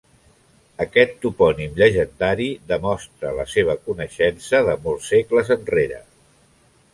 [0.85, 6.03] Aquest topònim llegendari demostra la seva coneixença de molts segles enrere.